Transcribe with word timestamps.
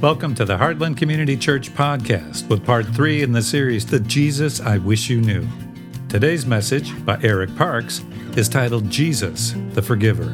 Welcome 0.00 0.36
to 0.36 0.44
the 0.44 0.56
Heartland 0.56 0.96
Community 0.96 1.36
Church 1.36 1.74
podcast 1.74 2.48
with 2.48 2.64
part 2.64 2.86
three 2.86 3.20
in 3.24 3.32
the 3.32 3.42
series, 3.42 3.84
The 3.84 3.98
Jesus 3.98 4.60
I 4.60 4.78
Wish 4.78 5.10
You 5.10 5.20
Knew. 5.20 5.44
Today's 6.08 6.46
message 6.46 7.04
by 7.04 7.18
Eric 7.20 7.56
Parks 7.56 8.04
is 8.36 8.48
titled 8.48 8.88
Jesus, 8.88 9.56
the 9.72 9.82
Forgiver. 9.82 10.26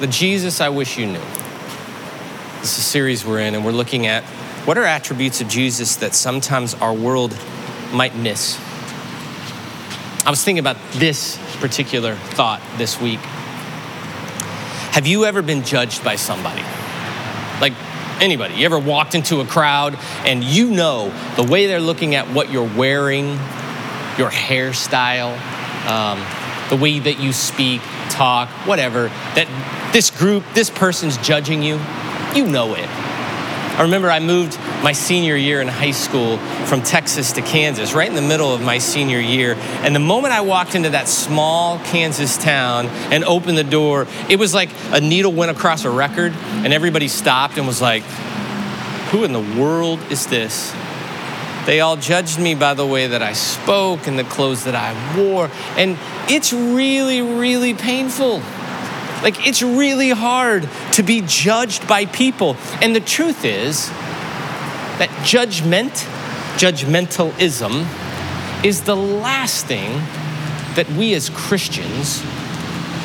The 0.00 0.06
Jesus 0.06 0.60
I 0.60 0.68
Wish 0.68 0.98
You 0.98 1.06
Knew. 1.06 1.24
This 2.60 2.72
is 2.72 2.78
a 2.78 2.82
series 2.82 3.24
we're 3.24 3.40
in, 3.40 3.54
and 3.54 3.64
we're 3.64 3.72
looking 3.72 4.06
at 4.06 4.22
what 4.66 4.76
are 4.76 4.84
attributes 4.84 5.40
of 5.40 5.48
Jesus 5.48 5.96
that 5.96 6.14
sometimes 6.14 6.74
our 6.74 6.92
world 6.92 7.34
might 7.90 8.14
miss. 8.16 8.60
I 10.26 10.30
was 10.30 10.44
thinking 10.44 10.58
about 10.58 10.76
this 10.92 11.38
particular 11.58 12.16
thought 12.16 12.60
this 12.76 13.00
week. 13.00 13.20
Have 14.94 15.08
you 15.08 15.24
ever 15.24 15.42
been 15.42 15.64
judged 15.64 16.04
by 16.04 16.14
somebody? 16.14 16.62
Like 17.60 17.72
anybody? 18.22 18.54
You 18.54 18.64
ever 18.64 18.78
walked 18.78 19.16
into 19.16 19.40
a 19.40 19.44
crowd 19.44 19.98
and 20.24 20.44
you 20.44 20.70
know 20.70 21.12
the 21.34 21.42
way 21.42 21.66
they're 21.66 21.80
looking 21.80 22.14
at 22.14 22.28
what 22.28 22.52
you're 22.52 22.70
wearing, 22.76 23.30
your 24.16 24.30
hairstyle, 24.30 25.36
um, 25.88 26.24
the 26.70 26.76
way 26.80 27.00
that 27.00 27.18
you 27.18 27.32
speak, 27.32 27.80
talk, 28.08 28.48
whatever, 28.68 29.08
that 29.34 29.48
this 29.92 30.12
group, 30.12 30.44
this 30.54 30.70
person's 30.70 31.16
judging 31.18 31.60
you? 31.60 31.80
You 32.36 32.46
know 32.46 32.76
it. 32.76 32.88
I 32.88 33.82
remember 33.82 34.12
I 34.12 34.20
moved 34.20 34.56
my 34.84 34.92
senior 34.92 35.34
year 35.34 35.62
in 35.62 35.66
high 35.66 35.92
school 35.92 36.36
from 36.66 36.82
Texas 36.82 37.32
to 37.32 37.40
Kansas, 37.40 37.94
right 37.94 38.06
in 38.06 38.14
the 38.14 38.20
middle 38.20 38.54
of 38.54 38.60
my 38.60 38.76
senior 38.76 39.18
year. 39.18 39.54
And 39.80 39.96
the 39.96 40.00
moment 40.00 40.34
I 40.34 40.42
walked 40.42 40.74
into 40.74 40.90
that 40.90 41.08
small 41.08 41.78
Kansas 41.78 42.36
town 42.36 42.88
and 43.10 43.24
opened 43.24 43.56
the 43.56 43.64
door, 43.64 44.06
it 44.28 44.38
was 44.38 44.52
like 44.52 44.68
a 44.92 45.00
needle 45.00 45.32
went 45.32 45.50
across 45.50 45.86
a 45.86 45.90
record, 45.90 46.34
and 46.34 46.74
everybody 46.74 47.08
stopped 47.08 47.56
and 47.56 47.66
was 47.66 47.80
like, 47.80 48.02
Who 49.10 49.24
in 49.24 49.32
the 49.32 49.58
world 49.58 50.00
is 50.10 50.26
this? 50.26 50.74
They 51.64 51.80
all 51.80 51.96
judged 51.96 52.38
me 52.38 52.54
by 52.54 52.74
the 52.74 52.86
way 52.86 53.06
that 53.06 53.22
I 53.22 53.32
spoke 53.32 54.06
and 54.06 54.18
the 54.18 54.24
clothes 54.24 54.64
that 54.64 54.74
I 54.74 55.16
wore. 55.16 55.50
And 55.78 55.96
it's 56.28 56.52
really, 56.52 57.22
really 57.22 57.72
painful. 57.72 58.42
Like, 59.22 59.46
it's 59.46 59.62
really 59.62 60.10
hard 60.10 60.68
to 60.92 61.02
be 61.02 61.22
judged 61.26 61.88
by 61.88 62.04
people. 62.04 62.58
And 62.82 62.94
the 62.94 63.00
truth 63.00 63.46
is 63.46 63.90
that 64.98 65.10
judgment, 65.24 65.92
judgmentalism, 66.56 67.84
is 68.64 68.82
the 68.82 68.96
last 68.96 69.66
thing 69.66 69.90
that 70.74 70.88
we 70.96 71.14
as 71.14 71.30
Christians 71.30 72.22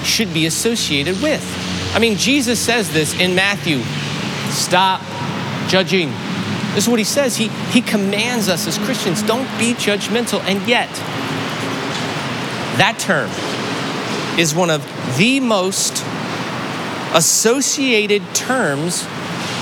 should 0.04 0.34
be 0.34 0.46
associated 0.46 1.22
with. 1.22 1.44
I 1.96 2.00
mean, 2.00 2.18
Jesus 2.18 2.60
says 2.60 2.92
this 2.92 3.20
in 3.20 3.36
Matthew 3.36 3.82
stop 4.52 5.02
judging. 5.68 6.10
This 6.74 6.86
is 6.86 6.90
what 6.90 7.00
he 7.00 7.06
says. 7.06 7.36
He, 7.36 7.48
he 7.72 7.82
commands 7.82 8.48
us 8.48 8.68
as 8.68 8.78
Christians 8.80 9.22
don't 9.24 9.48
be 9.60 9.74
judgmental. 9.74 10.40
And 10.42 10.66
yet, 10.68 10.90
that 12.78 12.98
term 13.00 13.30
is 14.40 14.56
one 14.56 14.70
of 14.70 14.84
the 15.18 15.40
most 15.40 16.04
associated 17.14 18.24
terms 18.34 19.04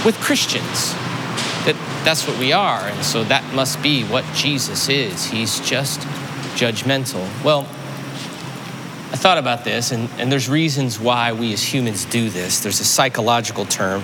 with 0.06 0.18
Christians. 0.22 0.94
That 2.08 2.16
that's 2.16 2.26
what 2.26 2.40
we 2.40 2.54
are, 2.54 2.80
and 2.80 3.04
so 3.04 3.26
that 3.26 3.54
must 3.54 3.84
be 3.84 4.06
what 4.06 4.24
Jesus 4.34 4.88
is. 4.88 5.26
He's 5.26 5.60
just 5.60 6.00
judgmental. 6.56 7.28
Well, 7.44 7.64
I 9.12 9.18
thought 9.18 9.38
about 9.38 9.66
this, 9.66 9.92
and, 9.92 10.10
and 10.18 10.32
there's 10.32 10.48
reasons 10.48 11.02
why 11.02 11.34
we 11.34 11.52
as 11.52 11.62
humans 11.62 12.06
do 12.06 12.30
this. 12.30 12.62
There's 12.62 12.80
a 12.80 12.86
psychological 12.86 13.66
term, 13.66 14.04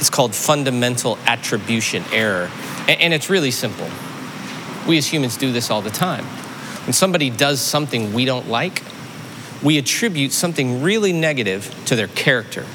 it's 0.00 0.10
called 0.10 0.34
fundamental 0.34 1.16
attribution 1.26 2.02
error, 2.10 2.50
and, 2.88 3.00
and 3.00 3.14
it's 3.14 3.30
really 3.30 3.52
simple. 3.52 3.86
We 4.88 4.98
as 4.98 5.06
humans 5.06 5.36
do 5.36 5.52
this 5.52 5.70
all 5.70 5.80
the 5.80 5.90
time. 5.90 6.24
When 6.24 6.92
somebody 6.92 7.30
does 7.30 7.60
something 7.60 8.12
we 8.12 8.24
don't 8.24 8.48
like, 8.48 8.82
we 9.62 9.78
attribute 9.78 10.32
something 10.32 10.82
really 10.82 11.12
negative 11.12 11.72
to 11.84 11.94
their 11.94 12.08
character, 12.08 12.66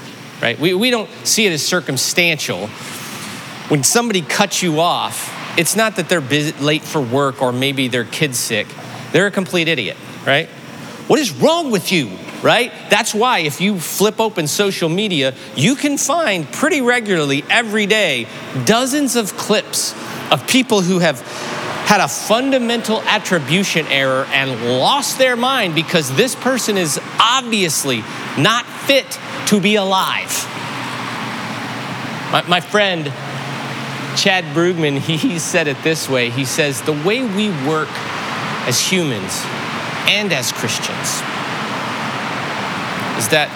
right? 0.41 0.57
We, 0.57 0.73
we 0.73 0.89
don't 0.89 1.09
see 1.25 1.45
it 1.47 1.51
as 1.51 1.67
circumstantial. 1.67 2.69
When 3.69 3.83
somebody 3.83 4.21
cuts 4.21 4.63
you 4.63 4.79
off, 4.79 5.31
it's 5.57 5.75
not 5.75 5.97
that 5.97 6.09
they're 6.09 6.21
busy, 6.21 6.53
late 6.63 6.81
for 6.81 6.99
work 6.99 7.41
or 7.41 7.51
maybe 7.51 7.87
their 7.87 8.03
kid's 8.03 8.39
sick. 8.39 8.67
They're 9.11 9.27
a 9.27 9.31
complete 9.31 9.67
idiot, 9.67 9.95
right? 10.25 10.49
What 11.07 11.19
is 11.19 11.31
wrong 11.31 11.69
with 11.69 11.91
you, 11.91 12.09
right? 12.41 12.71
That's 12.89 13.13
why 13.13 13.39
if 13.39 13.61
you 13.61 13.79
flip 13.79 14.19
open 14.19 14.47
social 14.47 14.89
media, 14.89 15.35
you 15.55 15.75
can 15.75 15.97
find 15.97 16.51
pretty 16.51 16.81
regularly 16.81 17.43
every 17.49 17.85
day 17.85 18.27
dozens 18.65 19.15
of 19.15 19.37
clips 19.37 19.93
of 20.31 20.47
people 20.47 20.81
who 20.81 20.99
have 20.99 21.21
had 21.85 22.01
a 22.01 22.07
fundamental 22.07 23.01
attribution 23.01 23.85
error 23.87 24.25
and 24.31 24.79
lost 24.79 25.17
their 25.17 25.35
mind 25.35 25.73
because 25.73 26.15
this 26.15 26.35
person 26.35 26.77
is 26.77 26.99
obviously 27.19 28.03
not 28.37 28.65
fit 28.65 29.19
to 29.47 29.59
be 29.59 29.75
alive. 29.75 30.45
My, 32.31 32.43
my 32.47 32.61
friend 32.61 33.11
Chad 34.19 34.43
Brugman, 34.55 34.97
he 34.99 35.39
said 35.39 35.67
it 35.67 35.81
this 35.81 36.09
way. 36.09 36.29
He 36.29 36.43
says, 36.43 36.81
The 36.81 36.93
way 36.93 37.23
we 37.23 37.49
work 37.67 37.89
as 38.67 38.79
humans 38.79 39.41
and 40.07 40.33
as 40.33 40.51
Christians 40.51 41.23
is 43.17 43.29
that 43.29 43.47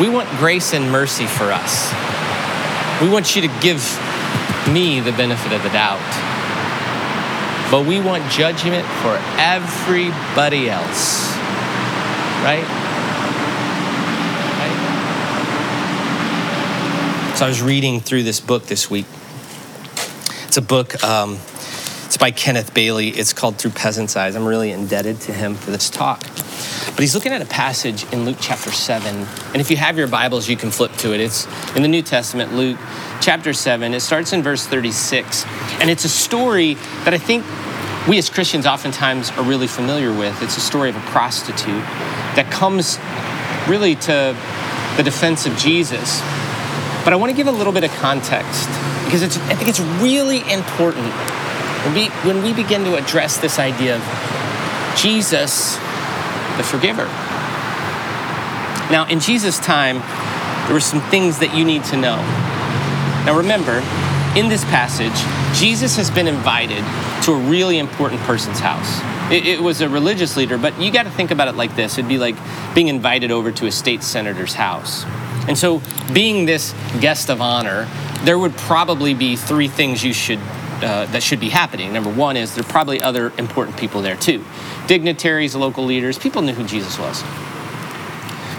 we 0.00 0.08
want 0.08 0.28
grace 0.38 0.72
and 0.72 0.90
mercy 0.90 1.26
for 1.26 1.50
us. 1.50 1.90
We 3.02 3.08
want 3.12 3.34
you 3.34 3.42
to 3.42 3.60
give 3.60 3.82
me 4.72 5.00
the 5.00 5.12
benefit 5.12 5.52
of 5.52 5.62
the 5.62 5.70
doubt 5.70 6.00
but 7.70 7.84
we 7.84 8.00
want 8.00 8.30
judgment 8.30 8.86
for 9.02 9.18
everybody 9.38 10.70
else. 10.70 11.34
Right? 12.44 12.62
right? 14.60 14.76
So 17.36 17.46
I 17.46 17.48
was 17.48 17.60
reading 17.60 18.00
through 18.00 18.22
this 18.22 18.38
book 18.38 18.66
this 18.66 18.88
week. 18.88 19.06
It's 20.46 20.56
a 20.56 20.62
book, 20.62 21.02
um, 21.02 21.38
it's 22.06 22.16
by 22.16 22.30
Kenneth 22.30 22.72
Bailey. 22.72 23.08
It's 23.08 23.32
called 23.32 23.58
Through 23.58 23.72
Peasant's 23.72 24.16
Eyes. 24.16 24.36
I'm 24.36 24.46
really 24.46 24.70
indebted 24.70 25.20
to 25.22 25.32
him 25.32 25.56
for 25.56 25.72
this 25.72 25.90
talk. 25.90 26.20
But 26.20 27.00
he's 27.00 27.14
looking 27.14 27.32
at 27.32 27.42
a 27.42 27.46
passage 27.46 28.10
in 28.12 28.24
Luke 28.24 28.38
chapter 28.40 28.70
7. 28.70 29.14
And 29.16 29.56
if 29.56 29.70
you 29.70 29.76
have 29.76 29.98
your 29.98 30.06
Bibles, 30.06 30.48
you 30.48 30.56
can 30.56 30.70
flip 30.70 30.92
to 30.98 31.12
it. 31.12 31.20
It's 31.20 31.46
in 31.74 31.82
the 31.82 31.88
New 31.88 32.00
Testament, 32.00 32.54
Luke 32.54 32.78
chapter 33.20 33.52
7. 33.52 33.92
It 33.92 34.00
starts 34.00 34.32
in 34.32 34.42
verse 34.42 34.66
36. 34.66 35.44
And 35.80 35.90
it's 35.90 36.04
a 36.04 36.08
story 36.08 36.74
that 37.04 37.12
I 37.12 37.18
think 37.18 37.44
we 38.08 38.16
as 38.16 38.30
Christians 38.30 38.66
oftentimes 38.66 39.32
are 39.32 39.42
really 39.42 39.66
familiar 39.66 40.16
with. 40.16 40.40
It's 40.42 40.56
a 40.56 40.60
story 40.60 40.90
of 40.90 40.96
a 40.96 41.00
prostitute 41.10 41.82
that 42.36 42.50
comes 42.52 42.98
really 43.68 43.96
to 43.96 44.36
the 44.96 45.02
defense 45.02 45.44
of 45.44 45.56
Jesus. 45.58 46.20
But 47.04 47.12
I 47.12 47.16
want 47.16 47.30
to 47.30 47.36
give 47.36 47.48
a 47.48 47.52
little 47.52 47.72
bit 47.72 47.82
of 47.82 47.90
context 47.96 48.70
because 49.06 49.22
it's, 49.22 49.38
I 49.38 49.54
think 49.54 49.68
it's 49.68 49.80
really 49.80 50.40
important 50.52 51.06
when 51.06 51.94
we, 51.94 52.06
when 52.28 52.42
we 52.42 52.52
begin 52.52 52.84
to 52.84 52.96
address 52.96 53.38
this 53.38 53.58
idea 53.58 53.96
of 53.96 54.02
Jesus 54.96 55.76
the 56.56 56.62
forgiver. 56.62 57.06
Now, 58.90 59.06
in 59.08 59.20
Jesus' 59.20 59.58
time, 59.58 59.98
there 60.66 60.74
were 60.74 60.80
some 60.80 61.00
things 61.10 61.38
that 61.38 61.54
you 61.54 61.64
need 61.64 61.84
to 61.84 61.96
know. 61.96 62.16
Now, 63.26 63.36
remember, 63.36 63.82
in 64.36 64.48
this 64.48 64.64
passage, 64.66 65.14
Jesus 65.58 65.96
has 65.96 66.10
been 66.10 66.26
invited 66.26 66.84
to 67.24 67.32
a 67.32 67.38
really 67.48 67.78
important 67.78 68.20
person's 68.22 68.58
house. 68.58 69.00
It, 69.32 69.46
it 69.46 69.60
was 69.60 69.80
a 69.80 69.88
religious 69.88 70.36
leader, 70.36 70.58
but 70.58 70.80
you 70.80 70.92
got 70.92 71.04
to 71.04 71.10
think 71.10 71.30
about 71.30 71.48
it 71.48 71.56
like 71.56 71.74
this 71.74 71.98
it'd 71.98 72.08
be 72.08 72.18
like 72.18 72.36
being 72.74 72.88
invited 72.88 73.30
over 73.30 73.50
to 73.52 73.66
a 73.66 73.72
state 73.72 74.02
senator's 74.02 74.54
house. 74.54 75.04
And 75.48 75.56
so, 75.56 75.80
being 76.12 76.46
this 76.46 76.74
guest 77.00 77.30
of 77.30 77.40
honor, 77.40 77.88
there 78.24 78.38
would 78.38 78.56
probably 78.56 79.14
be 79.14 79.36
three 79.36 79.68
things 79.68 80.02
you 80.04 80.12
should 80.12 80.40
uh, 80.82 81.06
that 81.06 81.22
should 81.22 81.40
be 81.40 81.48
happening. 81.48 81.92
Number 81.92 82.10
one 82.10 82.36
is 82.36 82.54
there 82.54 82.64
are 82.64 82.68
probably 82.68 83.00
other 83.00 83.32
important 83.38 83.76
people 83.76 84.02
there 84.02 84.16
too 84.16 84.44
dignitaries, 84.86 85.56
local 85.56 85.84
leaders, 85.84 86.18
people 86.18 86.42
knew 86.42 86.52
who 86.52 86.64
Jesus 86.64 86.98
was. 86.98 87.22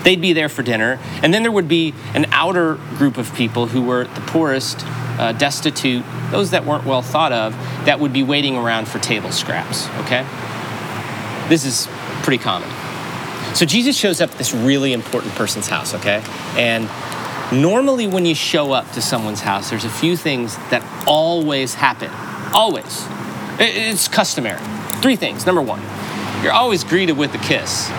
They'd 0.04 0.22
be 0.22 0.34
there 0.34 0.50
for 0.50 0.64
dinner. 0.64 1.00
And 1.22 1.34
then 1.34 1.44
there 1.44 1.52
would 1.52 1.68
be 1.68 1.94
an 2.14 2.28
outer 2.32 2.76
group 2.98 3.18
of 3.18 3.34
people 3.34 3.68
who 3.68 3.82
were 3.82 4.06
the 4.06 4.22
poorest, 4.22 4.86
uh, 5.20 5.34
destitute, 5.34 6.06
those 6.32 6.52
that 6.52 6.66
weren't 6.66 6.86
well 6.86 7.02
thought 7.02 7.32
of, 7.32 7.54
that 7.86 8.00
would 8.00 8.14
be 8.14 8.24
waiting 8.24 8.56
around 8.56 8.88
for 8.88 9.00
table 9.00 9.32
scraps, 9.32 9.88
okay? 10.00 10.26
This 11.50 11.66
is 11.66 11.88
pretty 12.24 12.42
common. 12.42 12.70
So 13.54 13.66
Jesus 13.66 13.98
shows 13.98 14.22
up 14.22 14.32
at 14.32 14.38
this 14.38 14.54
really 14.54 14.94
important 14.94 15.34
person's 15.34 15.68
house, 15.68 15.94
okay? 15.96 16.24
And 16.58 16.88
normally 17.52 18.08
when 18.08 18.26
you 18.26 18.36
show 18.36 18.72
up 18.72 18.92
to 18.94 19.02
someone's 19.02 19.42
house, 19.42 19.70
there's 19.70 19.86
a 19.86 19.90
few 19.90 20.18
things 20.18 20.56
that 20.70 20.84
always 21.08 21.74
happen. 21.74 22.10
Always. 22.54 23.06
It's 23.60 24.08
customary. 24.08 24.60
Three 25.02 25.16
things. 25.16 25.46
Number 25.46 25.62
one, 25.62 25.82
you're 26.44 26.54
always 26.54 26.84
greeted 26.84 27.18
with 27.18 27.34
a 27.36 27.40
kiss. 27.40 27.90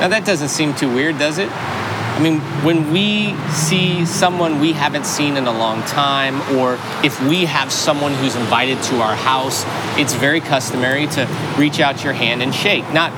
Now, 0.00 0.08
that 0.08 0.24
doesn't 0.24 0.48
seem 0.48 0.74
too 0.74 0.92
weird, 0.92 1.18
does 1.18 1.38
it? 1.38 1.50
I 1.50 2.20
mean, 2.20 2.40
when 2.64 2.92
we 2.92 3.36
see 3.50 4.04
someone 4.04 4.60
we 4.60 4.72
haven't 4.72 5.06
seen 5.06 5.36
in 5.36 5.46
a 5.46 5.52
long 5.52 5.82
time, 5.82 6.40
or 6.56 6.78
if 7.04 7.20
we 7.28 7.44
have 7.44 7.70
someone 7.70 8.12
who's 8.14 8.34
invited 8.34 8.82
to 8.84 9.00
our 9.00 9.14
house, 9.14 9.64
it's 9.96 10.14
very 10.14 10.40
customary 10.40 11.06
to 11.08 11.54
reach 11.56 11.78
out 11.78 12.02
your 12.02 12.12
hand 12.12 12.42
and 12.42 12.52
shake. 12.52 12.92
Not 12.92 13.12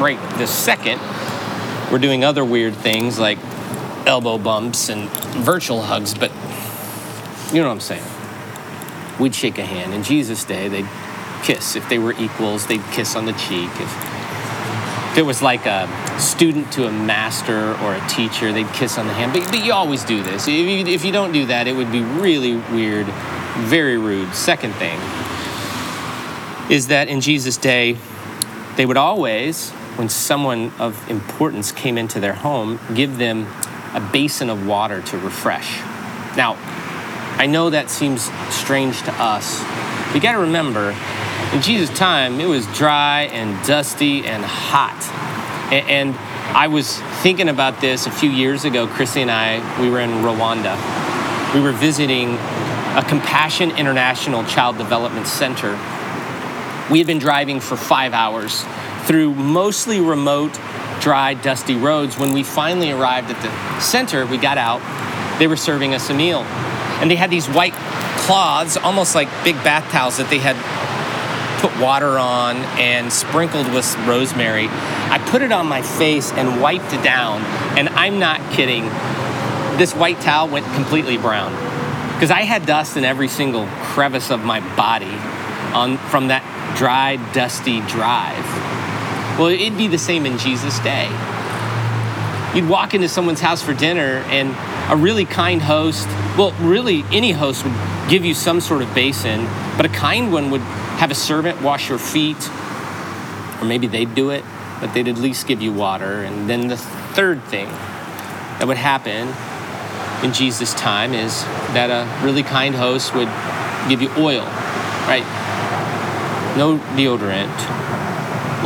right 0.00 0.18
this 0.38 0.50
second. 0.50 0.98
We're 1.92 1.98
doing 1.98 2.24
other 2.24 2.44
weird 2.44 2.74
things 2.74 3.18
like 3.18 3.38
elbow 4.06 4.38
bumps 4.38 4.88
and 4.88 5.08
virtual 5.44 5.82
hugs, 5.82 6.14
but 6.14 6.30
you 7.52 7.60
know 7.60 7.68
what 7.68 7.74
I'm 7.74 7.80
saying. 7.80 8.04
We'd 9.20 9.34
shake 9.34 9.58
a 9.58 9.64
hand. 9.64 9.92
In 9.92 10.02
Jesus' 10.02 10.44
day, 10.44 10.68
they'd 10.68 10.88
kiss. 11.42 11.76
If 11.76 11.88
they 11.88 11.98
were 11.98 12.12
equals, 12.18 12.66
they'd 12.66 12.84
kiss 12.92 13.16
on 13.16 13.26
the 13.26 13.32
cheek. 13.32 13.70
If 13.80 14.16
if 15.16 15.20
it 15.20 15.24
was 15.24 15.40
like 15.40 15.64
a 15.64 15.88
student 16.20 16.70
to 16.72 16.86
a 16.86 16.92
master 16.92 17.74
or 17.76 17.94
a 17.94 18.06
teacher, 18.06 18.52
they'd 18.52 18.68
kiss 18.74 18.98
on 18.98 19.06
the 19.06 19.14
hand. 19.14 19.32
But, 19.32 19.50
but 19.50 19.64
you 19.64 19.72
always 19.72 20.04
do 20.04 20.22
this. 20.22 20.46
If 20.46 20.54
you, 20.54 20.84
if 20.92 21.06
you 21.06 21.10
don't 21.10 21.32
do 21.32 21.46
that, 21.46 21.66
it 21.66 21.72
would 21.72 21.90
be 21.90 22.02
really 22.02 22.56
weird, 22.56 23.06
very 23.56 23.96
rude. 23.96 24.34
Second 24.34 24.74
thing 24.74 25.00
is 26.70 26.88
that 26.88 27.08
in 27.08 27.22
Jesus' 27.22 27.56
day, 27.56 27.96
they 28.76 28.84
would 28.84 28.98
always, 28.98 29.70
when 29.96 30.10
someone 30.10 30.70
of 30.78 31.08
importance 31.08 31.72
came 31.72 31.96
into 31.96 32.20
their 32.20 32.34
home, 32.34 32.78
give 32.94 33.16
them 33.16 33.46
a 33.96 34.00
basin 34.12 34.50
of 34.50 34.66
water 34.66 35.00
to 35.00 35.18
refresh. 35.18 35.80
Now, 36.36 36.56
I 37.38 37.46
know 37.46 37.70
that 37.70 37.90
seems 37.90 38.30
strange 38.50 39.02
to 39.02 39.12
us. 39.14 39.60
You 40.14 40.20
got 40.20 40.32
to 40.32 40.40
remember, 40.40 40.94
in 41.52 41.62
Jesus' 41.62 41.96
time, 41.98 42.38
it 42.40 42.46
was 42.46 42.66
dry 42.76 43.22
and 43.22 43.66
dusty 43.66 44.26
and 44.26 44.44
hot. 44.44 45.02
And 45.72 46.14
I 46.54 46.68
was 46.68 46.98
thinking 47.22 47.48
about 47.48 47.80
this 47.80 48.06
a 48.06 48.10
few 48.10 48.30
years 48.30 48.64
ago. 48.64 48.86
Chrissy 48.86 49.22
and 49.22 49.30
I, 49.30 49.80
we 49.80 49.90
were 49.90 50.00
in 50.00 50.10
Rwanda. 50.10 50.76
We 51.54 51.60
were 51.60 51.72
visiting 51.72 52.34
a 52.34 53.04
Compassion 53.06 53.70
International 53.72 54.44
Child 54.44 54.78
Development 54.78 55.26
Center. 55.26 55.72
We 56.90 56.98
had 56.98 57.06
been 57.06 57.18
driving 57.18 57.60
for 57.60 57.76
five 57.76 58.12
hours 58.12 58.64
through 59.04 59.34
mostly 59.34 60.00
remote, 60.00 60.58
dry, 61.00 61.34
dusty 61.34 61.74
roads. 61.74 62.18
When 62.18 62.32
we 62.32 62.42
finally 62.42 62.90
arrived 62.90 63.30
at 63.30 63.40
the 63.42 63.80
center, 63.80 64.26
we 64.26 64.36
got 64.38 64.58
out. 64.58 64.80
They 65.38 65.46
were 65.46 65.56
serving 65.56 65.94
us 65.94 66.10
a 66.10 66.14
meal. 66.14 66.40
And 67.00 67.10
they 67.10 67.16
had 67.16 67.30
these 67.30 67.46
white 67.46 67.74
cloths, 68.24 68.76
almost 68.76 69.14
like 69.14 69.28
big 69.44 69.56
bath 69.56 69.90
towels 69.92 70.16
that 70.16 70.30
they 70.30 70.38
had 70.38 70.56
put 71.60 71.78
water 71.80 72.18
on 72.18 72.56
and 72.78 73.12
sprinkled 73.12 73.72
with 73.72 73.96
rosemary. 74.06 74.68
I 74.68 75.24
put 75.30 75.42
it 75.42 75.52
on 75.52 75.66
my 75.66 75.82
face 75.82 76.32
and 76.32 76.60
wiped 76.60 76.92
it 76.92 77.02
down. 77.02 77.42
And 77.78 77.88
I'm 77.90 78.18
not 78.18 78.40
kidding. 78.52 78.84
This 79.78 79.94
white 79.94 80.20
towel 80.20 80.48
went 80.48 80.66
completely 80.74 81.18
brown 81.18 81.52
because 82.14 82.30
I 82.30 82.42
had 82.42 82.64
dust 82.64 82.96
in 82.96 83.04
every 83.04 83.28
single 83.28 83.66
crevice 83.82 84.30
of 84.30 84.42
my 84.42 84.60
body 84.74 85.14
on, 85.74 85.98
from 86.08 86.28
that 86.28 86.42
dry, 86.76 87.16
dusty 87.32 87.80
drive. 87.82 88.75
Well, 89.38 89.48
it'd 89.48 89.76
be 89.76 89.86
the 89.86 89.98
same 89.98 90.24
in 90.24 90.38
Jesus' 90.38 90.78
day. 90.78 91.06
You'd 92.54 92.68
walk 92.70 92.94
into 92.94 93.08
someone's 93.08 93.40
house 93.40 93.62
for 93.62 93.74
dinner, 93.74 94.24
and 94.28 94.56
a 94.90 94.96
really 94.96 95.26
kind 95.26 95.60
host, 95.60 96.06
well, 96.38 96.52
really 96.60 97.04
any 97.12 97.32
host 97.32 97.64
would 97.64 97.74
give 98.08 98.24
you 98.24 98.32
some 98.32 98.62
sort 98.62 98.80
of 98.80 98.94
basin, 98.94 99.44
but 99.76 99.84
a 99.84 99.90
kind 99.90 100.32
one 100.32 100.50
would 100.50 100.62
have 100.62 101.10
a 101.10 101.14
servant 101.14 101.60
wash 101.60 101.90
your 101.90 101.98
feet, 101.98 102.48
or 103.60 103.66
maybe 103.66 103.86
they'd 103.86 104.14
do 104.14 104.30
it, 104.30 104.42
but 104.80 104.94
they'd 104.94 105.08
at 105.08 105.18
least 105.18 105.46
give 105.46 105.60
you 105.60 105.70
water. 105.70 106.22
And 106.22 106.48
then 106.48 106.68
the 106.68 106.78
third 106.78 107.42
thing 107.44 107.66
that 107.66 108.66
would 108.66 108.78
happen 108.78 109.28
in 110.24 110.32
Jesus' 110.32 110.72
time 110.72 111.12
is 111.12 111.44
that 111.74 111.90
a 111.90 112.24
really 112.24 112.42
kind 112.42 112.74
host 112.74 113.14
would 113.14 113.28
give 113.90 114.00
you 114.00 114.08
oil, 114.16 114.44
right? 115.06 115.24
No 116.56 116.78
deodorant, 116.96 117.54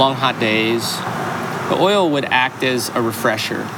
long 0.01 0.15
hot 0.15 0.41
days. 0.41 0.97
The 1.69 1.77
oil 1.79 2.11
would 2.13 2.25
act 2.25 2.65
as 2.65 2.89
a 2.89 3.03
refresher, 3.03 3.69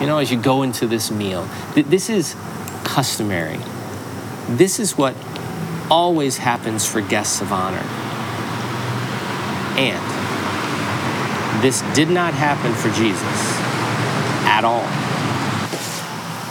you 0.00 0.06
know, 0.06 0.18
as 0.18 0.30
you 0.30 0.38
go 0.38 0.62
into 0.62 0.86
this 0.86 1.10
meal. 1.10 1.48
This 1.74 2.10
is 2.10 2.36
customary. 2.84 3.58
This 4.48 4.78
is 4.78 4.98
what 4.98 5.16
always 5.90 6.36
happens 6.36 6.86
for 6.86 7.00
guests 7.00 7.40
of 7.40 7.52
honor. 7.52 7.82
And 9.78 11.62
this 11.62 11.80
did 11.94 12.10
not 12.10 12.34
happen 12.34 12.74
for 12.74 12.90
Jesus 12.90 13.22
at 14.44 14.64
all. 14.64 14.84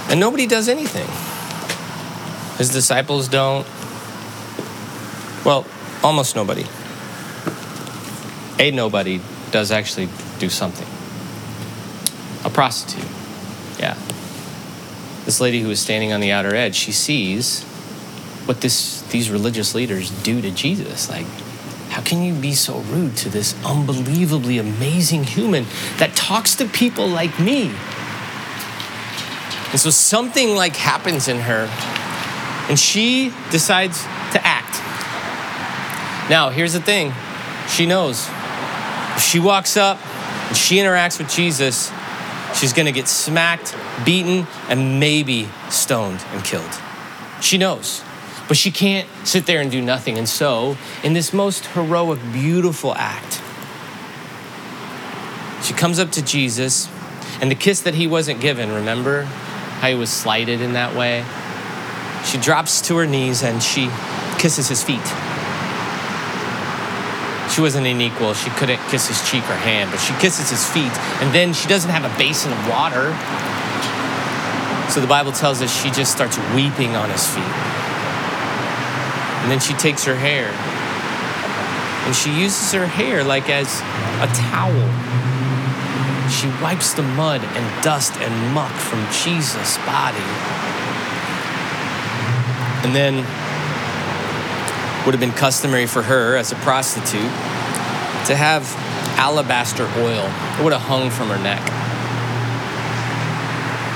And 0.09 0.19
nobody 0.19 0.47
does 0.47 0.67
anything. 0.67 1.07
His 2.57 2.69
disciples 2.69 3.27
don't. 3.27 3.67
Well, 5.45 5.65
almost 6.03 6.35
nobody. 6.35 6.65
A 8.61 8.69
nobody 8.69 9.19
does 9.49 9.71
actually 9.71 10.07
do 10.37 10.47
something. 10.47 10.87
A 12.45 12.49
prostitute. 12.53 13.09
Yeah. 13.79 13.97
This 15.25 15.41
lady 15.41 15.61
who 15.61 15.67
was 15.67 15.79
standing 15.79 16.13
on 16.13 16.19
the 16.19 16.31
outer 16.31 16.53
edge, 16.53 16.75
she 16.75 16.91
sees 16.91 17.63
what 18.45 18.61
this, 18.61 19.01
these 19.09 19.31
religious 19.31 19.73
leaders 19.73 20.11
do 20.21 20.43
to 20.43 20.51
Jesus. 20.51 21.09
Like, 21.09 21.25
how 21.89 22.03
can 22.03 22.21
you 22.21 22.35
be 22.35 22.53
so 22.53 22.81
rude 22.81 23.17
to 23.17 23.29
this 23.29 23.55
unbelievably 23.65 24.59
amazing 24.59 25.23
human 25.23 25.65
that 25.97 26.15
talks 26.15 26.53
to 26.55 26.65
people 26.65 27.07
like 27.07 27.39
me? 27.39 27.71
And 29.71 29.79
so 29.79 29.89
something 29.89 30.55
like 30.55 30.75
happens 30.75 31.27
in 31.27 31.39
her, 31.39 31.65
and 32.69 32.77
she 32.77 33.33
decides 33.49 34.03
to 34.03 34.45
act. 34.45 34.75
Now, 36.29 36.49
here's 36.49 36.73
the 36.73 36.79
thing 36.79 37.11
she 37.67 37.87
knows 37.87 38.29
if 39.21 39.27
she 39.27 39.39
walks 39.39 39.77
up 39.77 40.03
and 40.47 40.57
she 40.57 40.77
interacts 40.77 41.19
with 41.19 41.29
Jesus, 41.29 41.91
she's 42.55 42.73
gonna 42.73 42.91
get 42.91 43.07
smacked, 43.07 43.75
beaten, 44.03 44.47
and 44.67 44.99
maybe 44.99 45.47
stoned 45.69 46.25
and 46.31 46.43
killed. 46.43 46.71
She 47.39 47.59
knows. 47.59 48.03
But 48.47 48.57
she 48.57 48.71
can't 48.71 49.07
sit 49.23 49.45
there 49.45 49.61
and 49.61 49.69
do 49.69 49.79
nothing. 49.79 50.17
And 50.17 50.27
so, 50.27 50.75
in 51.03 51.13
this 51.13 51.33
most 51.33 51.67
heroic, 51.67 52.19
beautiful 52.33 52.95
act, 52.95 53.43
she 55.63 55.75
comes 55.75 55.99
up 55.99 56.09
to 56.13 56.25
Jesus, 56.25 56.89
and 57.39 57.51
the 57.51 57.55
kiss 57.55 57.81
that 57.81 57.93
he 57.93 58.07
wasn't 58.07 58.41
given, 58.41 58.71
remember 58.73 59.25
how 59.81 59.89
he 59.89 59.95
was 59.95 60.09
slighted 60.09 60.61
in 60.61 60.73
that 60.73 60.95
way? 60.95 61.23
She 62.25 62.39
drops 62.39 62.81
to 62.87 62.97
her 62.97 63.05
knees 63.05 63.43
and 63.43 63.61
she 63.61 63.87
kisses 64.39 64.67
his 64.67 64.83
feet. 64.83 65.30
She 67.53 67.61
wasn't 67.61 67.87
an 67.87 67.99
equal. 67.99 68.33
She 68.33 68.49
couldn't 68.51 68.79
kiss 68.89 69.07
his 69.07 69.19
cheek 69.29 69.43
or 69.43 69.55
hand, 69.55 69.91
but 69.91 69.99
she 69.99 70.13
kisses 70.15 70.49
his 70.49 70.65
feet. 70.65 70.91
And 71.21 71.33
then 71.35 71.53
she 71.53 71.67
doesn't 71.67 71.91
have 71.91 72.05
a 72.05 72.17
basin 72.17 72.51
of 72.51 72.69
water. 72.69 73.11
So 74.91 74.99
the 75.01 75.07
Bible 75.07 75.31
tells 75.31 75.61
us 75.61 75.69
she 75.71 75.91
just 75.91 76.11
starts 76.11 76.37
weeping 76.55 76.95
on 76.95 77.09
his 77.09 77.27
feet. 77.27 77.55
And 79.43 79.51
then 79.51 79.59
she 79.59 79.73
takes 79.73 80.03
her 80.05 80.15
hair 80.15 80.53
and 82.05 82.15
she 82.15 82.31
uses 82.31 82.71
her 82.73 82.85
hair 82.85 83.23
like 83.23 83.49
as 83.49 83.79
a 84.19 84.27
towel. 84.33 84.89
She 86.29 86.47
wipes 86.61 86.93
the 86.93 87.03
mud 87.03 87.41
and 87.43 87.83
dust 87.83 88.17
and 88.17 88.53
muck 88.53 88.71
from 88.73 88.99
Jesus' 89.23 89.77
body. 89.85 90.25
And 92.83 92.95
then 92.95 93.23
would 95.05 95.13
have 95.13 95.19
been 95.19 95.31
customary 95.31 95.87
for 95.87 96.01
her 96.01 96.35
as 96.37 96.51
a 96.51 96.55
prostitute 96.55 97.21
to 98.27 98.35
have 98.35 98.71
alabaster 99.17 99.85
oil. 99.97 100.25
It 100.59 100.63
would 100.63 100.73
have 100.73 100.81
hung 100.81 101.09
from 101.09 101.29
her 101.29 101.41
neck. 101.41 101.61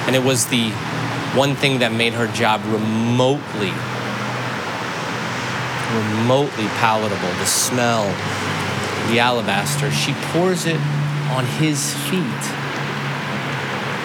And 0.08 0.16
it 0.16 0.24
was 0.24 0.46
the 0.48 0.72
one 1.38 1.56
thing 1.56 1.80
that 1.80 1.92
made 1.92 2.14
her 2.14 2.28
job 2.28 2.62
remotely 2.66 3.74
remotely 5.96 6.68
palatable. 6.80 7.34
The 7.40 7.46
smell, 7.46 8.06
the 9.10 9.20
alabaster. 9.20 9.92
She 9.92 10.14
pours 10.34 10.66
it 10.66 10.80
on 11.32 11.46
his 11.46 11.94
feet. 12.10 12.44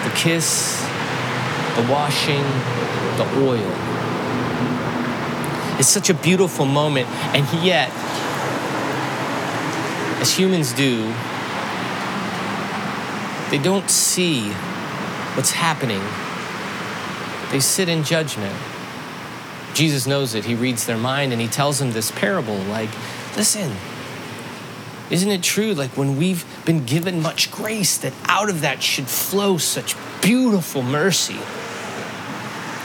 The 0.05 0.13
kiss, 0.15 0.81
the 1.75 1.85
washing, 1.91 2.43
the 3.17 3.27
oil. 3.43 3.71
It's 5.81 5.89
such 5.89 6.11
a 6.11 6.13
beautiful 6.13 6.67
moment, 6.67 7.07
and 7.33 7.43
yet, 7.65 7.89
as 10.21 10.31
humans 10.31 10.73
do, 10.73 11.11
they 13.49 13.57
don't 13.57 13.89
see 13.89 14.51
what's 15.33 15.49
happening. 15.49 15.99
They 17.51 17.59
sit 17.59 17.89
in 17.89 18.03
judgment. 18.03 18.55
Jesus 19.73 20.05
knows 20.05 20.35
it. 20.35 20.45
He 20.45 20.53
reads 20.53 20.85
their 20.85 20.99
mind 20.99 21.31
and 21.31 21.41
he 21.41 21.47
tells 21.47 21.79
them 21.79 21.93
this 21.93 22.11
parable 22.11 22.59
like, 22.65 22.91
listen, 23.35 23.75
isn't 25.09 25.31
it 25.31 25.41
true? 25.41 25.73
Like 25.73 25.97
when 25.97 26.15
we've 26.15 26.45
been 26.63 26.85
given 26.85 27.23
much 27.23 27.51
grace, 27.51 27.97
that 27.97 28.13
out 28.25 28.51
of 28.51 28.61
that 28.61 28.83
should 28.83 29.07
flow 29.07 29.57
such 29.57 29.95
beautiful 30.21 30.83
mercy. 30.83 31.39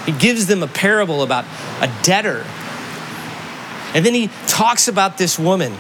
He 0.07 0.13
gives 0.13 0.47
them 0.47 0.63
a 0.63 0.67
parable 0.67 1.23
about 1.23 1.45
a 1.83 1.93
debtor. 2.03 2.47
And 3.97 4.05
then 4.05 4.13
he 4.13 4.29
talks 4.47 4.89
about 4.89 5.17
this 5.17 5.39
woman. 5.39 5.73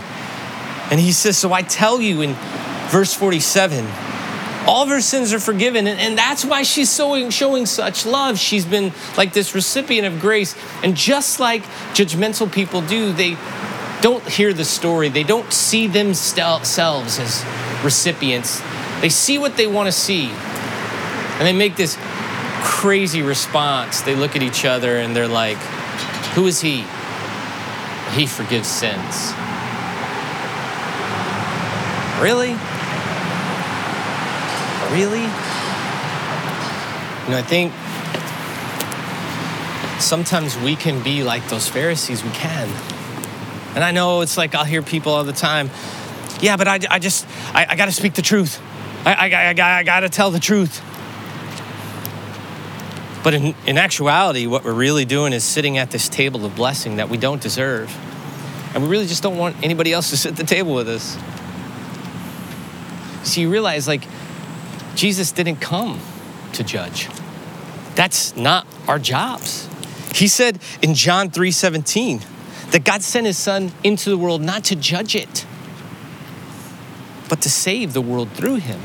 And 0.90 0.98
he 0.98 1.12
says, 1.12 1.36
So 1.36 1.52
I 1.52 1.60
tell 1.60 2.00
you 2.00 2.22
in 2.22 2.34
verse 2.88 3.12
47, 3.12 3.84
all 4.66 4.84
of 4.84 4.88
her 4.88 5.02
sins 5.02 5.34
are 5.34 5.38
forgiven. 5.38 5.86
And, 5.86 6.00
and 6.00 6.16
that's 6.16 6.42
why 6.42 6.62
she's 6.62 6.96
showing, 6.96 7.28
showing 7.28 7.66
such 7.66 8.06
love. 8.06 8.38
She's 8.38 8.64
been 8.64 8.94
like 9.18 9.34
this 9.34 9.54
recipient 9.54 10.06
of 10.06 10.18
grace. 10.18 10.56
And 10.82 10.96
just 10.96 11.40
like 11.40 11.62
judgmental 11.92 12.50
people 12.50 12.80
do, 12.80 13.12
they 13.12 13.36
don't 14.00 14.26
hear 14.26 14.54
the 14.54 14.64
story, 14.64 15.10
they 15.10 15.22
don't 15.22 15.52
see 15.52 15.86
themselves 15.86 16.78
as 16.78 17.44
recipients. 17.84 18.62
They 19.02 19.10
see 19.10 19.36
what 19.36 19.58
they 19.58 19.66
want 19.66 19.88
to 19.88 19.92
see. 19.92 20.30
And 20.30 21.46
they 21.46 21.52
make 21.52 21.76
this 21.76 21.98
crazy 22.62 23.20
response. 23.20 24.00
They 24.00 24.14
look 24.14 24.36
at 24.36 24.42
each 24.42 24.64
other 24.64 24.96
and 24.96 25.14
they're 25.14 25.28
like, 25.28 25.58
Who 26.34 26.46
is 26.46 26.62
he? 26.62 26.86
He 28.12 28.26
forgives 28.26 28.68
sins. 28.68 29.32
Really? 32.20 32.56
Really? 34.92 35.26
You 37.24 37.32
know, 37.32 37.38
I 37.38 37.44
think 37.44 37.72
sometimes 40.00 40.56
we 40.58 40.76
can 40.76 41.02
be 41.02 41.22
like 41.22 41.46
those 41.48 41.68
Pharisees. 41.68 42.22
We 42.22 42.30
can. 42.30 42.68
And 43.74 43.84
I 43.84 43.90
know 43.90 44.22
it's 44.22 44.38
like 44.38 44.54
I'll 44.54 44.64
hear 44.64 44.80
people 44.80 45.12
all 45.12 45.24
the 45.24 45.32
time, 45.32 45.70
yeah, 46.40 46.56
but 46.56 46.68
I, 46.68 46.80
I 46.90 46.98
just, 46.98 47.26
I, 47.54 47.66
I 47.68 47.76
got 47.76 47.86
to 47.86 47.92
speak 47.92 48.14
the 48.14 48.22
truth. 48.22 48.60
I, 49.04 49.14
I, 49.14 49.52
I, 49.52 49.78
I 49.78 49.82
got 49.82 50.00
to 50.00 50.08
tell 50.08 50.30
the 50.30 50.40
truth. 50.40 50.80
But 53.26 53.34
in, 53.34 53.56
in 53.66 53.76
actuality, 53.76 54.46
what 54.46 54.62
we're 54.62 54.72
really 54.72 55.04
doing 55.04 55.32
is 55.32 55.42
sitting 55.42 55.78
at 55.78 55.90
this 55.90 56.08
table 56.08 56.44
of 56.44 56.54
blessing 56.54 56.98
that 56.98 57.08
we 57.08 57.16
don't 57.16 57.42
deserve. 57.42 57.92
And 58.72 58.84
we 58.84 58.88
really 58.88 59.08
just 59.08 59.20
don't 59.20 59.36
want 59.36 59.56
anybody 59.64 59.92
else 59.92 60.10
to 60.10 60.16
sit 60.16 60.30
at 60.30 60.36
the 60.36 60.44
table 60.44 60.76
with 60.76 60.88
us. 60.88 61.18
So 63.28 63.40
you 63.40 63.50
realize, 63.50 63.88
like, 63.88 64.06
Jesus 64.94 65.32
didn't 65.32 65.56
come 65.56 65.98
to 66.52 66.62
judge. 66.62 67.08
That's 67.96 68.36
not 68.36 68.64
our 68.86 69.00
jobs. 69.00 69.68
He 70.14 70.28
said 70.28 70.60
in 70.80 70.94
John 70.94 71.28
3 71.32 71.50
17 71.50 72.20
that 72.70 72.84
God 72.84 73.02
sent 73.02 73.26
his 73.26 73.36
son 73.36 73.72
into 73.82 74.08
the 74.08 74.16
world 74.16 74.40
not 74.40 74.62
to 74.66 74.76
judge 74.76 75.16
it, 75.16 75.44
but 77.28 77.42
to 77.42 77.50
save 77.50 77.92
the 77.92 78.00
world 78.00 78.30
through 78.30 78.60
him. 78.60 78.78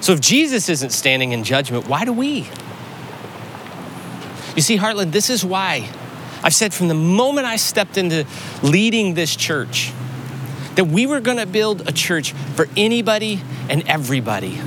So 0.00 0.10
if 0.14 0.20
Jesus 0.20 0.68
isn't 0.68 0.90
standing 0.90 1.30
in 1.30 1.44
judgment, 1.44 1.86
why 1.86 2.04
do 2.04 2.12
we? 2.12 2.48
You 4.54 4.62
see, 4.62 4.76
Heartland, 4.76 5.12
this 5.12 5.30
is 5.30 5.44
why 5.44 5.88
I've 6.42 6.54
said 6.54 6.74
from 6.74 6.88
the 6.88 6.94
moment 6.94 7.46
I 7.46 7.56
stepped 7.56 7.96
into 7.96 8.26
leading 8.62 9.14
this 9.14 9.34
church 9.34 9.92
that 10.74 10.86
we 10.86 11.06
were 11.06 11.20
going 11.20 11.36
to 11.36 11.46
build 11.46 11.88
a 11.88 11.92
church 11.92 12.32
for 12.32 12.68
anybody 12.76 13.40
and 13.68 13.86
everybody. 13.88 14.60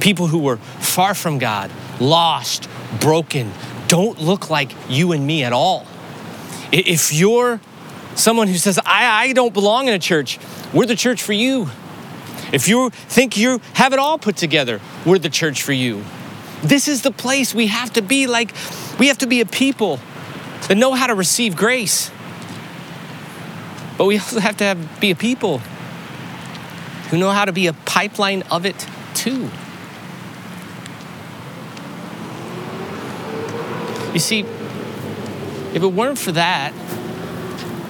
People 0.00 0.28
who 0.28 0.38
were 0.38 0.56
far 0.56 1.14
from 1.14 1.38
God, 1.38 1.70
lost, 2.00 2.68
broken, 3.00 3.50
don't 3.88 4.20
look 4.20 4.50
like 4.50 4.72
you 4.88 5.12
and 5.12 5.26
me 5.26 5.42
at 5.44 5.52
all. 5.52 5.86
If 6.70 7.12
you're 7.12 7.60
someone 8.14 8.48
who 8.48 8.58
says, 8.58 8.78
I, 8.84 9.28
I 9.28 9.32
don't 9.32 9.54
belong 9.54 9.88
in 9.88 9.94
a 9.94 9.98
church, 9.98 10.38
we're 10.72 10.86
the 10.86 10.96
church 10.96 11.22
for 11.22 11.32
you. 11.32 11.68
If 12.52 12.68
you 12.68 12.90
think 12.90 13.36
you 13.36 13.60
have 13.74 13.92
it 13.92 13.98
all 13.98 14.18
put 14.18 14.36
together, 14.36 14.80
we're 15.04 15.18
the 15.18 15.30
church 15.30 15.62
for 15.62 15.72
you. 15.72 16.04
This 16.62 16.88
is 16.88 17.02
the 17.02 17.10
place 17.10 17.54
we 17.54 17.68
have 17.68 17.92
to 17.94 18.02
be 18.02 18.26
like, 18.26 18.52
we 18.98 19.08
have 19.08 19.18
to 19.18 19.26
be 19.26 19.40
a 19.40 19.46
people 19.46 20.00
that 20.66 20.76
know 20.76 20.92
how 20.92 21.06
to 21.06 21.14
receive 21.14 21.56
grace. 21.56 22.10
But 23.96 24.06
we 24.06 24.18
also 24.18 24.40
have 24.40 24.56
to 24.58 24.64
have, 24.64 25.00
be 25.00 25.10
a 25.10 25.16
people 25.16 25.58
who 27.10 27.16
know 27.16 27.30
how 27.30 27.44
to 27.44 27.52
be 27.52 27.66
a 27.66 27.72
pipeline 27.72 28.42
of 28.50 28.66
it 28.66 28.86
too. 29.14 29.50
You 34.12 34.20
see, 34.20 34.40
if 35.74 35.82
it 35.82 35.92
weren't 35.92 36.18
for 36.18 36.32
that, 36.32 36.72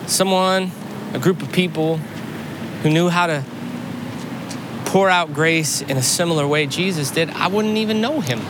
someone, 0.06 0.72
a 1.14 1.18
group 1.18 1.42
of 1.42 1.52
people 1.52 1.96
who 2.82 2.90
knew 2.90 3.08
how 3.08 3.26
to 3.26 3.44
pour 4.87 5.10
out 5.10 5.32
grace 5.32 5.80
in 5.82 5.96
a 5.96 6.02
similar 6.02 6.46
way 6.46 6.66
Jesus 6.66 7.10
did, 7.10 7.30
I 7.30 7.48
wouldn't 7.48 7.76
even 7.76 8.00
know 8.00 8.20
him. 8.20 8.40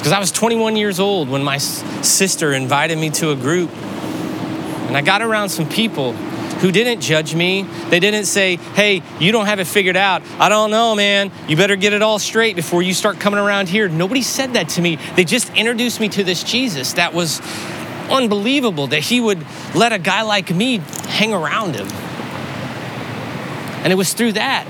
Because 0.00 0.12
I 0.12 0.18
was 0.18 0.32
21 0.32 0.76
years 0.76 0.98
old 0.98 1.28
when 1.28 1.44
my 1.44 1.58
sister 1.58 2.54
invited 2.54 2.96
me 2.96 3.10
to 3.10 3.32
a 3.32 3.36
group. 3.36 3.70
And 3.70 4.96
I 4.96 5.02
got 5.02 5.20
around 5.20 5.50
some 5.50 5.68
people 5.68 6.14
who 6.14 6.72
didn't 6.72 7.02
judge 7.02 7.34
me. 7.34 7.64
They 7.90 8.00
didn't 8.00 8.24
say, 8.24 8.56
hey, 8.56 9.02
you 9.18 9.30
don't 9.30 9.44
have 9.44 9.60
it 9.60 9.66
figured 9.66 9.98
out. 9.98 10.22
I 10.38 10.48
don't 10.48 10.70
know, 10.70 10.94
man. 10.94 11.30
You 11.48 11.54
better 11.54 11.76
get 11.76 11.92
it 11.92 12.00
all 12.00 12.18
straight 12.18 12.56
before 12.56 12.80
you 12.80 12.94
start 12.94 13.20
coming 13.20 13.38
around 13.38 13.68
here. 13.68 13.90
Nobody 13.90 14.22
said 14.22 14.54
that 14.54 14.70
to 14.70 14.80
me. 14.80 14.96
They 15.16 15.24
just 15.24 15.52
introduced 15.54 16.00
me 16.00 16.08
to 16.08 16.24
this 16.24 16.42
Jesus 16.44 16.94
that 16.94 17.12
was 17.12 17.42
unbelievable 18.10 18.86
that 18.86 19.00
he 19.00 19.20
would 19.20 19.44
let 19.74 19.92
a 19.92 19.98
guy 19.98 20.22
like 20.22 20.50
me 20.50 20.78
hang 21.08 21.34
around 21.34 21.74
him. 21.76 21.88
And 23.84 23.92
it 23.92 23.96
was 23.96 24.14
through 24.14 24.32
that 24.32 24.66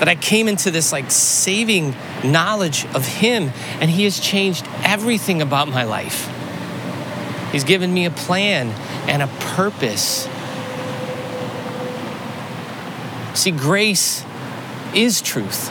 that 0.00 0.08
I 0.08 0.14
came 0.14 0.48
into 0.48 0.70
this 0.70 0.92
like 0.92 1.10
saving 1.10 1.94
knowledge 2.24 2.86
of 2.94 3.06
him, 3.06 3.52
and 3.80 3.90
he 3.90 4.04
has 4.04 4.18
changed 4.18 4.66
everything 4.82 5.42
about 5.42 5.68
my 5.68 5.84
life. 5.84 6.26
He's 7.52 7.64
given 7.64 7.92
me 7.92 8.06
a 8.06 8.10
plan 8.10 8.68
and 9.06 9.20
a 9.20 9.26
purpose. 9.26 10.26
See, 13.34 13.50
grace 13.50 14.24
is 14.94 15.20
truth. 15.20 15.70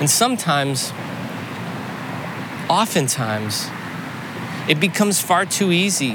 And 0.00 0.08
sometimes 0.08 0.90
oftentimes 2.70 3.68
it 4.70 4.80
becomes 4.80 5.20
far 5.20 5.44
too 5.44 5.70
easy 5.70 6.14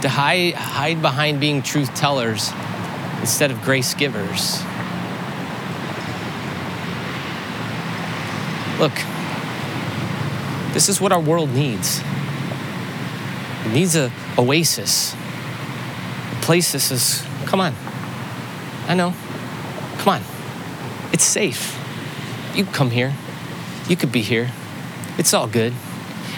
to 0.00 0.08
hide, 0.08 0.54
hide 0.54 1.00
behind 1.00 1.38
being 1.38 1.62
truth 1.62 1.94
tellers 1.94 2.50
instead 3.24 3.50
of 3.50 3.62
grace 3.62 3.94
givers. 3.94 4.62
Look, 8.78 8.92
this 10.74 10.90
is 10.90 11.00
what 11.00 11.10
our 11.10 11.20
world 11.20 11.48
needs. 11.48 12.02
It 13.64 13.72
needs 13.72 13.96
a 13.96 14.12
oasis, 14.36 15.14
a 15.14 16.42
place 16.42 16.72
that 16.72 16.80
says, 16.80 17.24
come 17.46 17.62
on, 17.62 17.72
I 18.88 18.94
know, 18.94 19.14
come 20.00 20.16
on, 20.16 20.22
it's 21.14 21.24
safe. 21.24 21.80
You 22.54 22.66
come 22.66 22.90
here, 22.90 23.14
you 23.88 23.96
could 23.96 24.12
be 24.12 24.20
here. 24.20 24.50
It's 25.16 25.32
all 25.32 25.46
good. 25.46 25.72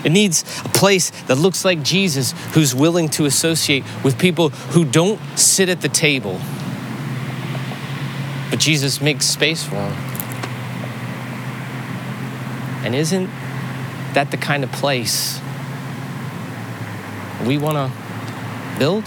It 0.05 0.13
needs 0.13 0.45
a 0.65 0.69
place 0.69 1.11
that 1.23 1.35
looks 1.35 1.65
like 1.65 1.83
Jesus, 1.83 2.31
who's 2.53 2.77
willing 2.77 3.09
to 3.09 3.25
associate 3.25 3.83
with 4.05 4.21
people 4.21 4.51
who 4.51 4.85
don't 4.85 5.19
sit 5.37 5.69
at 5.69 5.81
the 5.81 5.89
table. 5.89 6.41
But 8.51 8.61
Jesus 8.61 9.01
makes 9.01 9.27
space 9.27 9.65
for 9.65 9.75
them. 9.75 9.93
And 12.85 12.95
isn't 12.95 13.29
that 14.15 14.31
the 14.31 14.37
kind 14.37 14.63
of 14.63 14.71
place 14.73 15.41
we 17.45 17.59
want 17.59 17.77
to 17.77 18.79
build? 18.79 19.05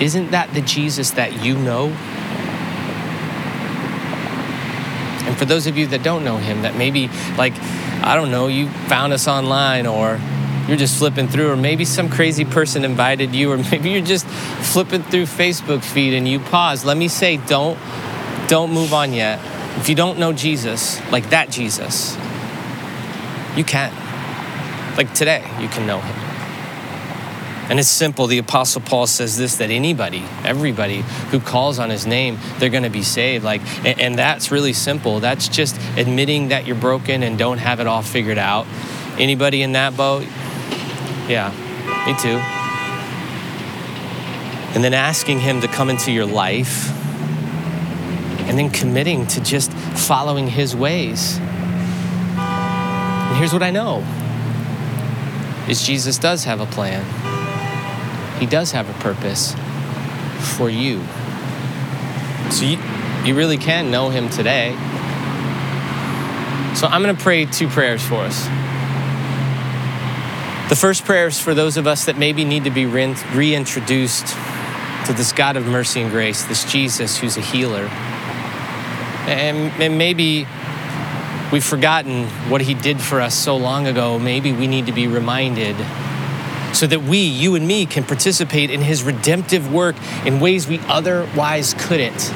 Isn't 0.00 0.32
that 0.32 0.52
the 0.52 0.60
Jesus 0.60 1.12
that 1.12 1.44
you 1.44 1.56
know? 1.56 1.86
And 5.26 5.38
for 5.38 5.44
those 5.44 5.66
of 5.66 5.78
you 5.78 5.86
that 5.86 6.02
don't 6.02 6.24
know 6.24 6.36
him, 6.36 6.62
that 6.62 6.76
maybe, 6.76 7.08
like, 7.38 7.54
I 8.04 8.14
don't 8.14 8.30
know, 8.30 8.48
you 8.48 8.68
found 8.88 9.12
us 9.12 9.28
online 9.28 9.86
or 9.86 10.20
you're 10.68 10.76
just 10.76 10.98
flipping 10.98 11.28
through, 11.28 11.50
or 11.50 11.56
maybe 11.56 11.84
some 11.84 12.08
crazy 12.08 12.44
person 12.44 12.84
invited 12.84 13.34
you, 13.34 13.52
or 13.52 13.58
maybe 13.70 13.90
you're 13.90 14.00
just 14.04 14.26
flipping 14.26 15.02
through 15.02 15.24
Facebook 15.24 15.82
feed 15.82 16.14
and 16.14 16.28
you 16.28 16.40
pause. 16.40 16.84
Let 16.84 16.96
me 16.96 17.08
say, 17.08 17.36
don't, 17.36 17.78
don't 18.48 18.72
move 18.72 18.92
on 18.92 19.12
yet. 19.12 19.40
If 19.78 19.88
you 19.88 19.94
don't 19.94 20.18
know 20.18 20.32
Jesus, 20.32 21.00
like 21.10 21.30
that 21.30 21.50
Jesus, 21.50 22.14
you 23.56 23.64
can. 23.64 23.92
Like 24.96 25.14
today, 25.14 25.44
you 25.60 25.68
can 25.68 25.86
know 25.86 26.00
him. 26.00 26.22
And 27.70 27.78
it's 27.78 27.88
simple. 27.88 28.26
The 28.26 28.38
Apostle 28.38 28.82
Paul 28.82 29.06
says 29.06 29.38
this 29.38 29.56
that 29.56 29.70
anybody, 29.70 30.22
everybody 30.44 31.02
who 31.30 31.40
calls 31.40 31.78
on 31.78 31.88
his 31.88 32.06
name, 32.06 32.38
they're 32.58 32.68
going 32.68 32.82
to 32.82 32.90
be 32.90 33.02
saved. 33.02 33.44
Like, 33.44 33.62
and, 33.86 34.18
that's 34.18 34.50
really 34.50 34.74
simple. 34.74 35.20
That's 35.20 35.48
just 35.48 35.80
admitting 35.96 36.48
that 36.48 36.66
you're 36.66 36.76
broken 36.76 37.22
and 37.22 37.38
don't 37.38 37.58
have 37.58 37.80
it 37.80 37.86
all 37.86 38.02
figured 38.02 38.36
out. 38.36 38.66
Anybody 39.18 39.62
in 39.62 39.72
that 39.72 39.96
boat? 39.96 40.26
Yeah, 41.28 41.50
me 42.06 42.14
too. 42.20 42.38
And 44.74 44.82
then 44.82 44.94
asking 44.94 45.40
him 45.40 45.60
to 45.60 45.68
come 45.68 45.90
into 45.90 46.10
your 46.10 46.26
life 46.26 46.90
and 48.52 48.58
then 48.58 48.70
committing 48.70 49.26
to 49.28 49.40
just 49.40 49.72
following 49.72 50.46
His 50.46 50.74
ways. 50.76 51.38
And 52.36 53.36
here's 53.38 53.52
what 53.52 53.62
I 53.62 53.70
know 53.70 54.04
is 55.68 55.86
Jesus 55.86 56.18
does 56.18 56.44
have 56.44 56.60
a 56.60 56.66
plan. 56.66 57.02
He 58.38 58.46
does 58.46 58.72
have 58.72 58.90
a 58.90 58.92
purpose 59.00 59.54
for 60.56 60.68
you. 60.68 61.02
So 62.50 62.64
you, 62.64 62.78
you 63.24 63.36
really 63.36 63.56
can 63.56 63.90
know 63.90 64.10
him 64.10 64.28
today. 64.28 64.72
So 66.74 66.88
I'm 66.88 67.02
going 67.02 67.16
to 67.16 67.22
pray 67.22 67.46
two 67.46 67.68
prayers 67.68 68.06
for 68.06 68.16
us. 68.16 68.46
The 70.72 70.76
first 70.76 71.04
prayer 71.04 71.26
is 71.26 71.38
for 71.38 71.52
those 71.52 71.76
of 71.76 71.86
us 71.86 72.06
that 72.06 72.16
maybe 72.16 72.46
need 72.46 72.64
to 72.64 72.70
be 72.70 72.86
reintroduced 72.86 74.26
to 75.04 75.12
this 75.12 75.30
God 75.30 75.58
of 75.58 75.66
mercy 75.66 76.00
and 76.00 76.10
grace, 76.10 76.44
this 76.44 76.64
Jesus 76.64 77.18
who's 77.18 77.36
a 77.36 77.42
healer. 77.42 77.88
And, 79.28 79.70
and 79.82 79.98
maybe 79.98 80.46
we've 81.52 81.62
forgotten 81.62 82.24
what 82.48 82.62
he 82.62 82.72
did 82.72 83.02
for 83.02 83.20
us 83.20 83.34
so 83.34 83.54
long 83.54 83.86
ago. 83.86 84.18
Maybe 84.18 84.50
we 84.50 84.66
need 84.66 84.86
to 84.86 84.92
be 84.92 85.08
reminded 85.08 85.76
so 86.74 86.86
that 86.86 87.02
we, 87.02 87.18
you 87.18 87.54
and 87.54 87.68
me, 87.68 87.84
can 87.84 88.02
participate 88.02 88.70
in 88.70 88.80
his 88.80 89.02
redemptive 89.02 89.70
work 89.70 89.96
in 90.24 90.40
ways 90.40 90.66
we 90.66 90.78
otherwise 90.88 91.74
couldn't. 91.80 92.32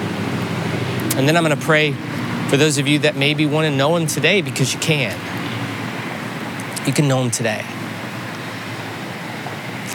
And 1.17 1.27
then 1.27 1.39
I'm 1.39 1.43
going 1.43 1.59
to 1.59 1.65
pray 1.65 1.93
for 2.51 2.59
those 2.59 2.77
of 2.77 2.87
you 2.87 2.99
that 2.99 3.17
maybe 3.17 3.47
want 3.47 3.65
to 3.65 3.75
know 3.75 3.97
him 3.97 4.07
today 4.07 4.43
because 4.43 4.75
you 4.75 4.81
can. 4.81 5.19
You 6.87 6.93
can 6.93 7.09
know 7.09 7.23
him 7.23 7.31
today. 7.31 7.65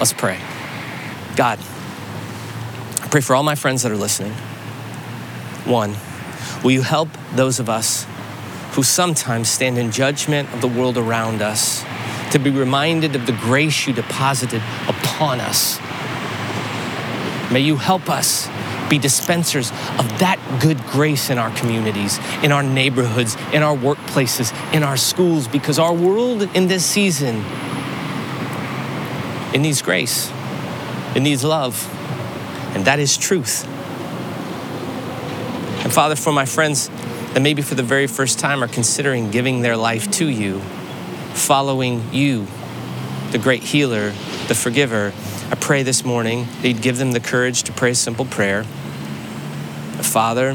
Let's 0.01 0.13
pray. 0.13 0.39
God, 1.36 1.60
I 3.03 3.08
pray 3.12 3.22
for 3.22 3.36
all 3.36 3.43
my 3.43 3.53
friends 3.53 3.84
that 3.84 3.91
are 3.91 3.96
listening. 3.96 4.31
One, 5.63 5.96
will 6.63 6.72
you 6.72 6.81
help 6.81 7.10
those 7.36 7.60
of 7.60 7.70
us 7.70 8.08
who 8.72 8.81
sometimes 8.81 9.48
stand 9.48 9.77
in 9.77 9.91
judgment 9.91 10.51
of 10.55 10.62
the 10.62 10.67
world 10.67 10.98
around 10.98 11.43
us 11.43 11.86
to 12.31 12.39
be 12.39 12.50
reminded 12.50 13.15
of 13.15 13.27
the 13.27 13.34
grace 13.34 13.86
you 13.86 13.93
deposited 13.93 14.63
upon 14.88 15.39
us? 15.39 15.79
May 17.51 17.60
you 17.60 17.75
help 17.75 18.10
us 18.10 18.50
be 18.89 18.98
dispensers 18.98 19.70
of 20.00 20.17
that 20.17 20.39
good 20.60 20.84
grace 20.88 21.29
in 21.29 21.38
our 21.38 21.55
communities, 21.55 22.17
in 22.41 22.51
our 22.51 22.63
neighborhoods, 22.63 23.38
in 23.53 23.62
our 23.62 23.77
workplaces, 23.77 24.51
in 24.74 24.81
our 24.81 24.98
schools, 24.98 25.48
because 25.48 25.77
our 25.77 25.93
world 25.93 26.41
in 26.55 26.67
this 26.67 26.84
season 26.84 27.46
it 29.53 29.60
needs 29.60 29.81
grace, 29.81 30.31
it 31.15 31.22
needs 31.22 31.43
love, 31.43 31.88
and 32.75 32.86
that 32.86 33.00
is 33.00 33.17
truth. 33.17 33.65
And 35.84 35.91
Father, 35.91 36.15
for 36.15 36.31
my 36.31 36.46
friends 36.46 36.89
that 37.34 37.41
maybe 37.41 37.62
for 37.62 37.75
the 37.75 37.84
very 37.84 38.08
first 38.08 38.39
time 38.39 38.63
are 38.63 38.67
considering 38.67 39.31
giving 39.31 39.62
their 39.62 39.75
life 39.75 40.10
to 40.12 40.27
you, 40.27 40.60
following 41.34 42.03
you, 42.13 42.48
the 43.31 43.38
great 43.38 43.63
healer, 43.63 44.10
the 44.48 44.55
forgiver, 44.55 45.13
I 45.50 45.55
pray 45.55 45.84
this 45.84 46.05
morning 46.05 46.48
that 46.62 46.67
you'd 46.67 46.81
give 46.81 46.98
them 46.98 47.12
the 47.12 47.20
courage 47.20 47.63
to 47.63 47.74
pray 47.74 47.91
a 47.91 47.96
simple 47.96 48.25
prayer. 48.25 48.63
Father, 50.01 50.51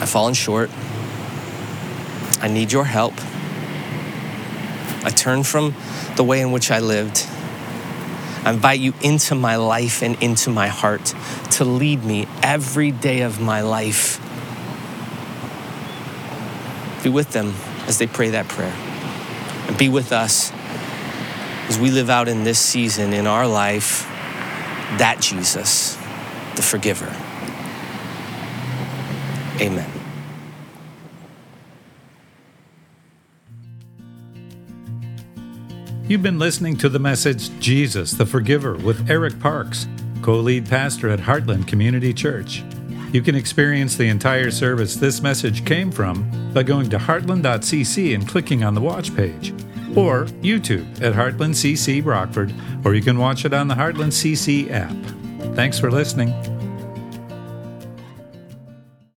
I've 0.00 0.08
fallen 0.08 0.34
short. 0.34 0.70
I 2.40 2.48
need 2.48 2.72
your 2.72 2.84
help. 2.84 3.14
I 5.04 5.10
turn 5.10 5.42
from 5.42 5.74
the 6.16 6.24
way 6.24 6.40
in 6.40 6.52
which 6.52 6.70
I 6.70 6.80
lived. 6.80 7.26
I 8.44 8.50
invite 8.50 8.80
you 8.80 8.94
into 9.02 9.34
my 9.34 9.56
life 9.56 10.02
and 10.02 10.20
into 10.22 10.50
my 10.50 10.68
heart 10.68 11.14
to 11.52 11.64
lead 11.64 12.04
me 12.04 12.26
every 12.42 12.90
day 12.90 13.20
of 13.22 13.40
my 13.40 13.60
life. 13.60 14.18
Be 17.02 17.10
with 17.10 17.32
them 17.32 17.54
as 17.86 17.98
they 17.98 18.06
pray 18.06 18.30
that 18.30 18.48
prayer. 18.48 18.74
And 19.68 19.76
be 19.76 19.88
with 19.88 20.12
us 20.12 20.52
as 21.68 21.78
we 21.78 21.90
live 21.90 22.08
out 22.08 22.28
in 22.28 22.44
this 22.44 22.58
season 22.58 23.12
in 23.12 23.26
our 23.26 23.46
life 23.46 24.04
that 24.98 25.18
Jesus, 25.20 25.96
the 26.56 26.62
forgiver. 26.62 27.14
Amen. 29.60 29.99
You've 36.10 36.24
been 36.24 36.40
listening 36.40 36.76
to 36.78 36.88
the 36.88 36.98
message 36.98 37.56
Jesus 37.60 38.10
the 38.10 38.26
Forgiver 38.26 38.74
with 38.74 39.08
Eric 39.08 39.38
Parks, 39.38 39.86
co 40.22 40.40
lead 40.40 40.68
pastor 40.68 41.08
at 41.08 41.20
Heartland 41.20 41.68
Community 41.68 42.12
Church. 42.12 42.64
You 43.12 43.22
can 43.22 43.36
experience 43.36 43.94
the 43.94 44.08
entire 44.08 44.50
service 44.50 44.96
this 44.96 45.22
message 45.22 45.64
came 45.64 45.92
from 45.92 46.28
by 46.52 46.64
going 46.64 46.90
to 46.90 46.98
heartland.cc 46.98 48.12
and 48.12 48.26
clicking 48.26 48.64
on 48.64 48.74
the 48.74 48.80
watch 48.80 49.14
page, 49.14 49.52
or 49.94 50.24
YouTube 50.42 51.00
at 51.00 51.14
Heartland 51.14 51.54
CC 51.54 52.04
Rockford, 52.04 52.52
or 52.84 52.96
you 52.96 53.02
can 53.02 53.16
watch 53.16 53.44
it 53.44 53.54
on 53.54 53.68
the 53.68 53.76
Heartland 53.76 54.10
CC 54.10 54.68
app. 54.68 55.54
Thanks 55.54 55.78
for 55.78 55.92
listening. 55.92 56.34